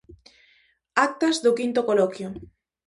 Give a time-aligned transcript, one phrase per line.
[1.07, 2.27] Actas do quinto coloquio.